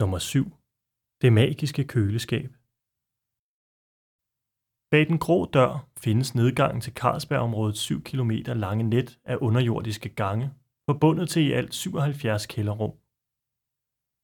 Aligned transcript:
Nummer 0.00 0.18
7. 0.18 0.44
Det 1.22 1.32
magiske 1.32 1.84
køleskab. 1.84 2.50
Bag 4.90 5.08
den 5.08 5.18
grå 5.18 5.44
dør 5.44 5.88
findes 5.98 6.34
nedgangen 6.34 6.80
til 6.80 6.92
Carlsbergområdets 6.92 7.80
7 7.80 8.02
km 8.02 8.30
lange 8.46 8.84
net 8.84 9.18
af 9.24 9.36
underjordiske 9.40 10.08
gange, 10.08 10.50
forbundet 10.90 11.28
til 11.28 11.42
i 11.42 11.52
alt 11.52 11.74
77 11.74 12.46
kælderrum. 12.46 12.94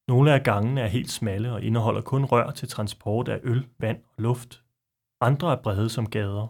Nogle 0.09 0.33
af 0.35 0.43
gangene 0.45 0.81
er 0.81 0.87
helt 0.87 1.11
smalle 1.11 1.53
og 1.53 1.63
indeholder 1.63 2.03
kun 2.03 2.25
rør 2.25 2.51
til 2.51 2.69
transport 2.69 3.29
af 3.29 3.41
øl, 3.43 3.69
vand 3.79 4.05
og 4.05 4.23
luft. 4.23 4.65
Andre 5.21 5.53
er 5.53 5.63
brede 5.63 5.91
som 5.91 6.11
gader. 6.11 6.47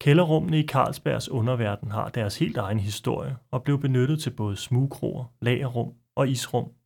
Kælderrummene 0.00 0.58
i 0.60 0.66
Carlsbergs 0.66 1.28
underverden 1.28 1.90
har 1.90 2.08
deres 2.08 2.38
helt 2.38 2.56
egen 2.56 2.80
historie 2.80 3.36
og 3.50 3.62
blev 3.64 3.80
benyttet 3.80 4.20
til 4.20 4.36
både 4.36 4.56
smugkroer, 4.56 5.24
lagerrum 5.40 5.94
og 6.14 6.28
isrum. 6.28 6.77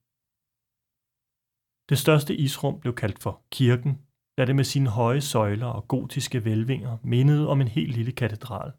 Det 1.92 1.98
største 1.98 2.36
isrum 2.36 2.80
blev 2.80 2.94
kaldt 2.94 3.18
for 3.18 3.42
kirken, 3.50 3.92
da 4.38 4.44
det 4.44 4.56
med 4.56 4.64
sine 4.64 4.90
høje 4.90 5.20
søjler 5.20 5.66
og 5.66 5.88
gotiske 5.88 6.40
hvælvinger 6.40 6.98
mindede 7.04 7.48
om 7.48 7.60
en 7.60 7.68
helt 7.68 7.96
lille 7.96 8.12
katedral. 8.12 8.72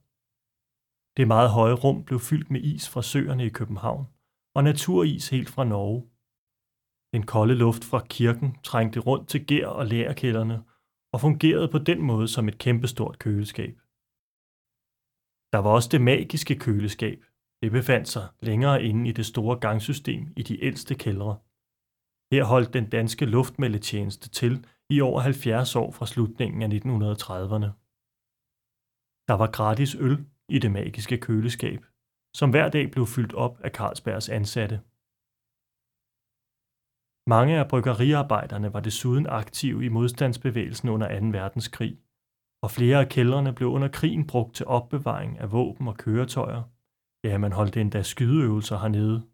Det 1.17 1.27
meget 1.27 1.51
høje 1.51 1.73
rum 1.73 2.03
blev 2.05 2.19
fyldt 2.19 2.51
med 2.51 2.61
is 2.61 2.89
fra 2.89 3.01
søerne 3.01 3.45
i 3.45 3.49
København 3.49 4.05
og 4.55 4.63
naturis 4.63 5.29
helt 5.29 5.49
fra 5.49 5.63
Norge. 5.63 6.01
Den 7.13 7.23
kolde 7.25 7.55
luft 7.55 7.83
fra 7.83 8.05
kirken 8.09 8.57
trængte 8.63 8.99
rundt 8.99 9.29
til 9.29 9.45
gær- 9.47 9.75
og 9.79 9.85
lærkælderne 9.85 10.63
og 11.13 11.21
fungerede 11.21 11.67
på 11.67 11.79
den 11.79 12.01
måde 12.01 12.27
som 12.27 12.47
et 12.47 12.57
kæmpestort 12.57 13.19
køleskab. 13.19 13.75
Der 15.53 15.59
var 15.63 15.69
også 15.69 15.89
det 15.91 16.01
magiske 16.01 16.55
køleskab. 16.55 17.19
Det 17.61 17.71
befandt 17.71 18.07
sig 18.07 18.25
længere 18.41 18.83
inde 18.83 19.09
i 19.09 19.11
det 19.11 19.25
store 19.25 19.59
gangsystem 19.59 20.33
i 20.37 20.43
de 20.43 20.63
ældste 20.63 20.95
kældre. 20.95 21.39
Her 22.33 22.43
holdt 22.43 22.73
den 22.73 22.89
danske 22.89 23.25
luftmeldetjeneste 23.25 24.29
til 24.29 24.65
i 24.89 25.01
over 25.01 25.19
70 25.19 25.75
år 25.75 25.91
fra 25.91 26.05
slutningen 26.05 26.61
af 26.61 26.67
1930'erne. 26.67 27.69
Der 29.29 29.33
var 29.41 29.51
gratis 29.57 29.95
øl 29.95 30.25
i 30.49 30.59
det 30.59 30.71
magiske 30.71 31.17
køleskab, 31.17 31.81
som 32.35 32.49
hver 32.49 32.69
dag 32.69 32.91
blev 32.91 33.05
fyldt 33.15 33.33
op 33.33 33.55
af 33.61 33.71
Carlsbergs 33.71 34.29
ansatte. 34.29 34.77
Mange 37.29 37.59
af 37.59 37.69
bryggeriarbejderne 37.69 38.73
var 38.73 38.79
desuden 38.79 39.27
aktive 39.27 39.85
i 39.85 39.89
modstandsbevægelsen 39.89 40.89
under 40.89 41.19
2. 41.19 41.25
verdenskrig, 41.39 41.93
og 42.63 42.71
flere 42.71 42.99
af 42.99 43.09
kældrene 43.09 43.53
blev 43.53 43.69
under 43.69 43.87
krigen 43.87 44.27
brugt 44.27 44.55
til 44.55 44.65
opbevaring 44.65 45.39
af 45.39 45.51
våben 45.51 45.87
og 45.87 45.97
køretøjer. 45.97 46.63
Ja, 47.23 47.37
man 47.37 47.51
holdt 47.51 47.77
endda 47.77 48.01
skydeøvelser 48.03 48.77
hernede. 48.77 49.32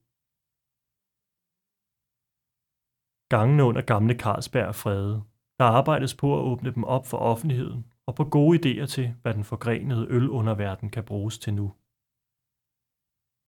Gangene 3.29 3.63
under 3.63 3.81
gamle 3.81 4.13
Carlsberg 4.13 4.67
er 4.67 4.71
frede. 4.71 5.21
Der 5.59 5.65
arbejdes 5.65 6.15
på 6.15 6.39
at 6.39 6.43
åbne 6.43 6.71
dem 6.75 6.83
op 6.83 7.07
for 7.07 7.17
offentligheden 7.17 7.85
og 8.05 8.15
på 8.15 8.23
gode 8.23 8.59
idéer 8.59 8.85
til, 8.85 9.13
hvad 9.21 9.33
den 9.33 9.43
forgrenede 9.43 10.07
ølunderverden 10.09 10.89
kan 10.89 11.03
bruges 11.03 11.39
til 11.39 11.53
nu. 11.53 11.71